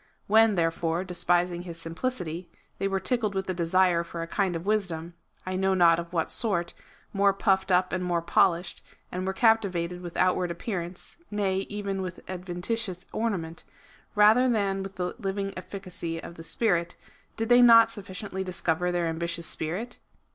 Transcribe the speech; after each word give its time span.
When, 0.25 0.55
therefore, 0.55 1.03
despising 1.03 1.61
his 1.61 1.79
simplicity, 1.79 2.49
they 2.79 2.87
were 2.87 2.99
tickled 2.99 3.35
with 3.35 3.47
a 3.51 3.53
desire 3.53 4.03
for 4.03 4.23
a 4.23 4.27
kind 4.27 4.55
of 4.55 4.65
wisdom, 4.65 5.13
I 5.45 5.55
know 5.55 5.75
not 5.75 5.99
of 5.99 6.11
what 6.11 6.31
sort, 6.31 6.73
more 7.13 7.33
puffed 7.33 7.71
up 7.71 7.93
and 7.93 8.03
more 8.03 8.23
polished, 8.23 8.83
and 9.11 9.27
were 9.27 9.33
caj)tivated 9.35 10.01
with 10.01 10.17
outward 10.17 10.49
appearance, 10.49 11.17
nay, 11.29 11.67
even 11.69 12.01
with 12.01 12.27
adventitious 12.27 13.05
ornament, 13.13 13.63
rather 14.15 14.49
than 14.49 14.81
with 14.81 14.95
the 14.95 15.13
living 15.19 15.51
efiicacy 15.55 16.19
of 16.19 16.33
the 16.33 16.41
Spirit, 16.41 16.95
did 17.37 17.49
they 17.49 17.61
not 17.61 17.91
sufficiently 17.91 18.43
discover 18.43 18.91
their 18.91 19.05
ambitious 19.05 19.45
spirit 19.45 19.99